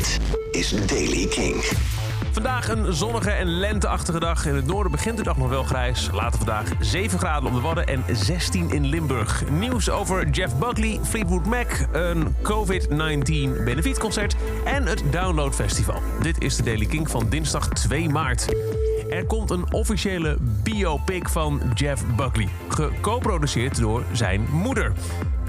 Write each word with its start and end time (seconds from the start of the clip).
Dit 0.00 0.18
is 0.50 0.86
Daily 0.86 1.26
King. 1.26 1.54
Vandaag 2.32 2.68
een 2.68 2.94
zonnige 2.94 3.30
en 3.30 3.46
lenteachtige 3.46 4.20
dag. 4.20 4.46
In 4.46 4.54
het 4.54 4.66
noorden 4.66 4.92
begint 4.92 5.16
de 5.16 5.22
dag 5.22 5.36
nog 5.36 5.48
wel 5.48 5.62
grijs. 5.62 6.08
Later 6.12 6.38
vandaag 6.38 6.72
7 6.80 7.18
graden 7.18 7.48
op 7.48 7.54
de 7.54 7.60
Wadden 7.60 7.86
en 7.86 8.04
16 8.12 8.70
in 8.70 8.86
Limburg. 8.86 9.50
Nieuws 9.50 9.90
over 9.90 10.28
Jeff 10.28 10.56
Buckley, 10.56 11.00
Fleetwood 11.02 11.46
Mac, 11.46 11.86
een 11.92 12.34
COVID-19 12.42 13.64
benefietconcert 13.64 14.36
en 14.64 14.86
het 14.86 15.02
Download 15.10 15.54
Festival. 15.54 16.02
Dit 16.22 16.42
is 16.42 16.56
de 16.56 16.62
Daily 16.62 16.86
King 16.86 17.10
van 17.10 17.26
dinsdag 17.28 17.68
2 17.68 18.08
maart. 18.08 18.46
Er 19.10 19.26
komt 19.26 19.50
een 19.50 19.72
officiële 19.72 20.36
biopic 20.62 21.28
van 21.28 21.60
Jeff 21.74 22.04
Buckley, 22.16 22.48
geco-produceerd 22.68 23.80
door 23.80 24.04
zijn 24.12 24.46
moeder. 24.52 24.92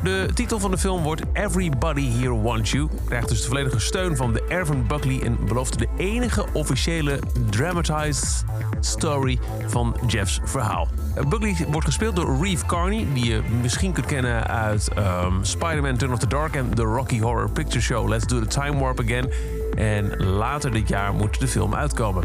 De 0.04 0.30
titel 0.34 0.60
van 0.60 0.72
de 0.72 0.78
film 0.78 1.04
wordt 1.04 1.22
Everybody 1.34 2.10
Here 2.10 2.42
Wants 2.42 2.72
You. 2.72 2.90
Krijgt 3.06 3.30
dus 3.30 3.42
de 3.42 3.48
volledige 3.48 3.80
steun 3.80 4.16
van 4.16 4.34
de 4.34 4.44
Ervin 4.48 4.88
Buckley 4.88 5.22
en 5.22 5.38
belooft 5.46 5.80
de 5.80 5.88
enige 5.98 6.46
officiële 6.54 7.20
dramatized 7.50 8.46
story 8.80 9.40
van 9.68 9.96
Jeff's 10.08 10.40
verhaal. 10.44 10.88
Buckley 11.30 11.56
wordt 11.68 11.86
gespeeld 11.86 12.16
door 12.16 12.38
Reeve 12.42 12.66
Carney, 12.66 13.08
die 13.14 13.26
je 13.26 13.42
misschien 13.62 13.94
kunt 13.94 14.06
kennen 14.06 14.48
uit 14.48 14.90
um, 14.98 15.44
Spider-Man 15.44 15.98
Turn 15.98 16.14
of 16.14 16.20
the 16.20 16.28
Dark 16.28 16.56
en 16.56 16.76
The 16.76 16.84
Rocky 16.84 17.20
Horror 17.20 17.52
Picture 17.52 17.82
Show 17.82 18.10
Let's 18.10 18.28
Do 18.28 18.40
the 18.40 18.48
Time 18.48 18.80
Warp 18.80 19.00
Again. 19.00 19.30
En 19.76 20.24
later 20.24 20.72
dit 20.72 20.88
jaar 20.88 21.14
moet 21.14 21.40
de 21.40 21.48
film 21.48 21.76
uitkomen. 21.76 22.24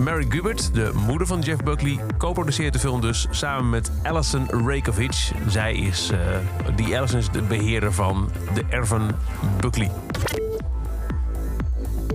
Mary 0.00 0.26
Gubert, 0.28 0.74
de 0.74 0.90
moeder 1.06 1.26
van 1.26 1.40
Jeff 1.40 1.62
Buckley, 1.62 1.98
co-produceert 2.18 2.72
de 2.72 2.78
film 2.78 3.00
dus 3.00 3.26
samen 3.30 3.70
met 3.70 3.90
Alison 4.02 4.48
Rakovic. 4.66 5.30
Zij 5.48 5.74
is, 5.74 6.10
uh, 6.12 6.18
die 6.76 6.98
Alison 6.98 7.18
is 7.18 7.30
de 7.30 7.42
beheerder 7.42 7.92
van 7.92 8.30
de 8.54 8.64
Erven 8.68 9.10
Buckley. 9.60 9.90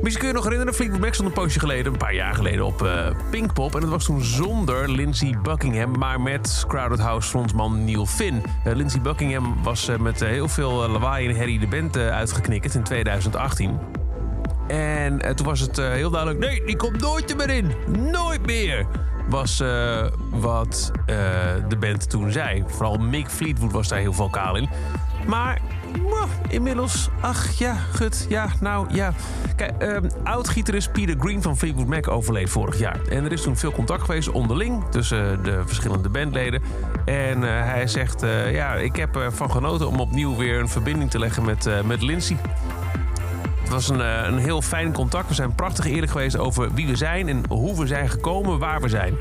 Misschien 0.02 0.18
kun 0.18 0.28
je 0.28 0.34
nog 0.34 0.44
herinneren, 0.44 0.74
Fleetwood 0.74 1.02
Mac 1.02 1.14
stond 1.14 1.28
een 1.28 1.34
poosje 1.34 1.60
geleden, 1.60 1.92
een 1.92 1.98
paar 1.98 2.14
jaar 2.14 2.36
geleden, 2.36 2.66
op 2.66 2.82
uh, 2.82 3.08
Pinkpop. 3.30 3.76
En 3.76 3.82
dat 3.82 3.90
was 3.90 4.06
toen 4.06 4.22
zonder 4.22 4.92
Lindsey 4.92 5.38
Buckingham, 5.44 5.98
maar 5.98 6.22
met 6.22 6.64
Crowded 6.68 7.00
House 7.00 7.30
frontman 7.30 7.84
Neil 7.84 8.06
Finn. 8.06 8.44
Uh, 8.68 8.76
Lindsey 8.76 9.02
Buckingham 9.02 9.64
was 9.64 9.90
met 10.00 10.20
heel 10.20 10.48
veel 10.48 10.90
lawaai 10.90 11.28
en 11.28 11.36
herrie 11.36 11.60
de 11.60 11.68
band 11.68 11.98
uitgeknikkerd 11.98 12.76
in 12.76 12.84
2018. 12.84 14.03
En 14.68 15.26
uh, 15.26 15.30
toen 15.30 15.46
was 15.46 15.60
het 15.60 15.78
uh, 15.78 15.90
heel 15.90 16.10
duidelijk: 16.10 16.40
nee, 16.40 16.66
die 16.66 16.76
komt 16.76 17.02
nooit 17.02 17.38
meer 17.38 17.50
in. 17.50 17.72
Nooit 18.12 18.46
meer. 18.46 18.86
Was 19.30 19.62
uh, 19.62 20.06
wat 20.30 20.92
de 21.68 21.78
band 21.80 22.10
toen 22.10 22.32
zei. 22.32 22.64
Vooral 22.68 22.98
Mick 22.98 23.30
Fleetwood 23.30 23.72
was 23.72 23.88
daar 23.88 24.00
heel 24.00 24.14
vocaal 24.14 24.56
in. 24.56 24.70
Maar 25.28 25.62
inmiddels, 26.50 27.10
ach 27.22 27.52
ja, 27.52 27.74
gut, 27.74 28.26
ja, 28.30 28.48
nou 28.60 28.88
ja. 28.94 29.14
Kijk, 29.56 29.74
oud-gitarist 30.24 30.92
Peter 30.92 31.16
Green 31.20 31.42
van 31.42 31.58
Fleetwood 31.58 31.88
Mac 31.88 32.08
overleed 32.08 32.50
vorig 32.50 32.80
jaar. 32.80 33.00
En 33.10 33.26
er 33.26 33.32
is 33.32 33.42
toen 33.42 33.58
veel 33.58 33.72
contact 33.72 34.04
geweest 34.04 34.32
onderling 34.32 34.84
tussen 34.90 35.44
de 35.44 35.62
verschillende 35.66 36.10
bandleden. 36.10 36.62
En 37.06 37.42
hij 37.42 37.88
zegt, 37.88 38.22
ja, 38.52 38.74
ik 38.74 38.96
heb 38.96 39.16
ervan 39.16 39.52
genoten 39.52 39.88
om 39.88 40.00
opnieuw 40.00 40.36
weer 40.36 40.60
een 40.60 40.70
verbinding 40.70 41.10
te 41.10 41.20
leggen 41.20 41.46
met, 41.46 41.70
met 41.86 42.02
Lindsay. 42.02 42.38
Het 43.64 43.72
was 43.72 43.90
een, 43.90 44.00
een 44.00 44.38
heel 44.38 44.62
fijn 44.62 44.94
contact. 44.94 45.28
We 45.28 45.34
zijn 45.34 45.56
prachtig 45.56 45.86
eerlijk 45.86 46.12
geweest 46.12 46.38
over 46.38 46.74
wie 46.74 46.88
we 46.88 46.96
zijn 46.96 47.30
en 47.30 47.44
hoe 47.50 47.80
we 47.80 47.88
zijn 47.88 48.10
gekomen, 48.10 48.60
waar 48.60 48.82
we 48.82 48.90
zijn. 48.90 49.16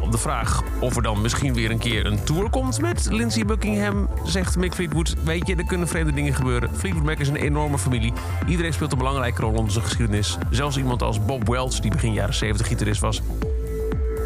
Op 0.00 0.12
de 0.12 0.18
vraag 0.18 0.62
of 0.80 0.96
er 0.96 1.02
dan 1.02 1.20
misschien 1.20 1.54
weer 1.54 1.70
een 1.70 1.78
keer 1.78 2.06
een 2.06 2.24
tour 2.24 2.50
komt 2.50 2.80
met 2.80 3.08
Lindsey 3.10 3.44
Buckingham, 3.44 4.08
zegt 4.24 4.56
Mick 4.56 4.74
Fleetwood: 4.74 5.14
Weet 5.24 5.46
je, 5.46 5.56
er 5.56 5.64
kunnen 5.64 5.88
vreemde 5.88 6.12
dingen 6.12 6.34
gebeuren. 6.34 6.70
Fleetwood 6.76 7.04
Mac 7.04 7.18
is 7.18 7.28
een 7.28 7.36
enorme 7.36 7.78
familie. 7.78 8.12
Iedereen 8.46 8.72
speelt 8.72 8.92
een 8.92 8.98
belangrijke 8.98 9.40
rol 9.40 9.52
in 9.52 9.58
onze 9.58 9.80
geschiedenis. 9.80 10.38
Zelfs 10.50 10.76
iemand 10.76 11.02
als 11.02 11.24
Bob 11.24 11.48
Welch, 11.48 11.80
die 11.80 11.90
begin 11.90 12.12
jaren 12.12 12.34
70 12.34 12.66
gitarist 12.66 13.00
was. 13.00 13.22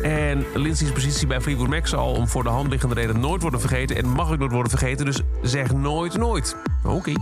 En 0.02 0.44
Lindsay's 0.54 0.92
positie 0.92 1.26
bij 1.26 1.40
Fleetwood 1.40 1.68
Mac 1.68 1.86
zal 1.86 2.12
om 2.12 2.28
voor 2.28 2.42
de 2.42 2.48
hand 2.48 2.70
liggende 2.70 2.94
reden 2.94 3.20
nooit 3.20 3.42
worden 3.42 3.60
vergeten. 3.60 3.96
En 3.96 4.08
mag 4.08 4.32
ook 4.32 4.38
nooit 4.38 4.52
worden 4.52 4.70
vergeten, 4.70 5.04
dus 5.04 5.20
zeg 5.42 5.72
nooit 5.72 6.16
nooit. 6.16 6.56
Oké. 6.84 7.12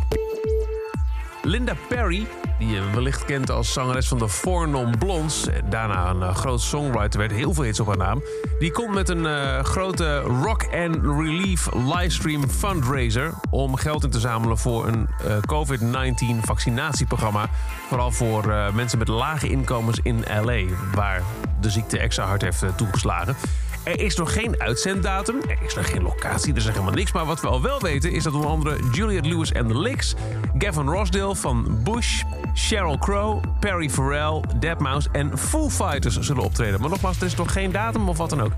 Linda 1.45 1.75
Perry, 1.89 2.27
die 2.59 2.69
je 2.69 2.91
wellicht 2.91 3.25
kent 3.25 3.51
als 3.51 3.73
zangeres 3.73 4.09
van 4.09 4.19
de 4.19 4.29
Four 4.29 4.69
Non 4.69 4.99
Blondes, 4.99 5.47
daarna 5.69 6.11
een 6.11 6.21
uh, 6.21 6.35
groot 6.35 6.61
songwriter 6.61 7.19
werd, 7.21 7.33
heel 7.33 7.55
veel 7.55 7.65
hits 7.65 7.81
op 7.81 7.87
haar 7.87 7.97
naam, 7.97 8.23
die 8.59 8.71
komt 8.71 8.95
met 8.95 9.09
een 9.09 9.25
uh, 9.25 9.59
grote 9.59 10.21
Rock 10.21 10.63
and 10.75 10.97
Relief 11.03 11.69
livestream 11.75 12.49
fundraiser 12.49 13.33
om 13.51 13.77
geld 13.77 14.05
in 14.05 14.11
te 14.11 14.21
zamelen 14.21 14.59
voor 14.59 14.87
een 14.87 15.09
uh, 15.27 15.37
COVID-19 15.37 16.41
vaccinatieprogramma, 16.41 17.49
vooral 17.89 18.11
voor 18.11 18.73
mensen 18.75 18.99
met 18.99 19.09
lage 19.09 19.49
inkomens 19.49 19.99
in 20.03 20.25
LA, 20.45 20.63
waar 20.95 21.23
de 21.61 21.71
ziekte 21.71 21.99
extra 21.99 22.25
hard 22.25 22.43
heeft 22.43 22.65
toegeslagen. 22.77 23.37
Er 23.84 24.00
is 24.00 24.16
nog 24.16 24.32
geen 24.32 24.60
uitzenddatum, 24.60 25.37
er 25.48 25.59
is 25.65 25.75
nog 25.75 25.91
geen 25.91 26.03
locatie, 26.03 26.53
er 26.53 26.59
is 26.59 26.65
helemaal 26.65 26.93
niks. 26.93 27.12
Maar 27.12 27.25
wat 27.25 27.41
we 27.41 27.48
al 27.48 27.62
wel 27.62 27.81
weten 27.81 28.12
is 28.12 28.22
dat 28.22 28.34
onder 28.34 28.50
andere 28.50 28.78
Juliette 28.93 29.28
Lewis 29.28 29.53
en 29.53 29.69
The 29.69 29.78
Licks, 29.78 30.15
Gavin 30.59 30.88
Rossdale 30.88 31.37
van 31.37 31.78
Bush, 31.84 32.22
Sheryl 32.54 32.98
Crow, 32.98 33.43
Perry 33.60 33.91
Farrell, 33.91 34.44
Deadmau5 34.60 35.10
en 35.12 35.38
Foo 35.38 35.70
Fighters 35.70 36.19
zullen 36.19 36.43
optreden. 36.43 36.81
Maar 36.81 36.91
nogmaals, 36.91 37.20
er 37.20 37.26
is 37.26 37.34
nog 37.34 37.53
geen 37.53 37.72
datum 37.72 38.09
of 38.09 38.16
wat 38.16 38.31
dan 38.31 38.41
ook. 38.41 38.53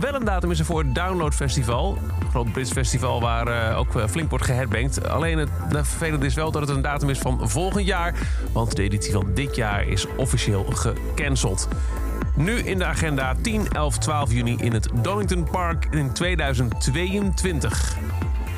Wel 0.00 0.14
een 0.14 0.24
datum 0.24 0.50
is 0.50 0.58
er 0.58 0.64
voor 0.64 0.78
het 0.78 0.94
Download 0.94 1.34
Festival. 1.34 1.98
Een 2.20 2.30
groot 2.30 2.52
Brits 2.52 2.72
festival 2.72 3.20
waar 3.20 3.48
uh, 3.70 3.78
ook 3.78 4.10
flink 4.10 4.30
wordt 4.30 4.44
geherbankt. 4.44 5.08
Alleen 5.08 5.38
het 5.38 5.50
vervelende 5.70 6.26
is 6.26 6.34
wel 6.34 6.50
dat 6.50 6.60
het 6.60 6.70
een 6.70 6.82
datum 6.82 7.10
is 7.10 7.18
van 7.18 7.50
volgend 7.50 7.86
jaar. 7.86 8.14
Want 8.52 8.76
de 8.76 8.82
editie 8.82 9.12
van 9.12 9.30
dit 9.34 9.56
jaar 9.56 9.86
is 9.86 10.06
officieel 10.16 10.64
gecanceld. 10.64 11.68
Nu 12.38 12.58
in 12.58 12.78
de 12.78 12.84
agenda 12.84 13.34
10, 13.42 13.68
11, 13.72 13.98
12 13.98 14.32
juni 14.32 14.56
in 14.60 14.72
het 14.72 14.88
Donington 15.02 15.44
Park 15.50 15.86
in 15.90 16.12
2022. 16.12 17.96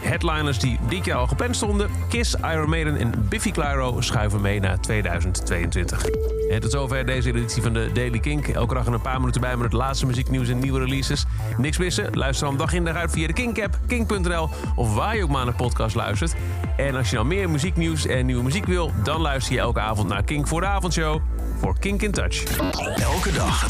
Headliners 0.02 0.58
die 0.58 0.78
dit 0.88 1.04
jaar 1.04 1.18
al 1.18 1.26
gepland 1.26 1.56
stonden: 1.56 1.90
Kiss, 2.08 2.34
Iron 2.34 2.68
Maiden 2.68 2.96
en 2.96 3.28
Biffy 3.28 3.50
Clyro 3.50 4.00
schuiven 4.00 4.40
mee 4.40 4.60
naar 4.60 4.80
2022. 4.80 6.04
En 6.50 6.60
tot 6.60 6.70
zover 6.70 7.06
deze 7.06 7.28
editie 7.28 7.62
van 7.62 7.72
de 7.72 7.90
Daily 7.92 8.18
Kink. 8.18 8.48
Elke 8.48 8.74
dag 8.74 8.86
een 8.86 9.00
paar 9.00 9.20
minuten 9.20 9.40
bij 9.40 9.56
met 9.56 9.64
het 9.64 9.72
laatste 9.72 10.06
muzieknieuws 10.06 10.48
en 10.48 10.58
nieuwe 10.58 10.78
releases. 10.78 11.24
Niks 11.56 11.78
missen? 11.78 12.08
Luister 12.12 12.46
dan 12.46 12.56
dag 12.56 12.72
in 12.72 12.84
dag 12.84 12.94
uit 12.94 13.10
via 13.10 13.26
de 13.26 13.32
Kink-app, 13.32 13.78
kink.nl 13.86 14.48
of 14.74 14.94
waar 14.94 15.16
je 15.16 15.22
ook 15.22 15.30
maar 15.30 15.44
naar 15.44 15.54
podcast 15.54 15.94
luistert. 15.94 16.34
En 16.76 16.94
als 16.94 17.10
je 17.10 17.14
nou 17.16 17.26
meer 17.26 17.50
muzieknieuws 17.50 18.06
en 18.06 18.26
nieuwe 18.26 18.42
muziek 18.42 18.66
wil, 18.66 18.92
dan 19.02 19.20
luister 19.20 19.54
je 19.54 19.60
elke 19.60 19.80
avond 19.80 20.08
naar 20.08 20.22
Kink 20.22 20.46
voor 20.46 20.60
de 20.60 20.66
avondshow 20.66 21.20
voor 21.60 21.78
Kink 21.78 22.02
in 22.02 22.12
Touch. 22.12 22.44
Elke 22.96 23.32
dag 23.32 23.69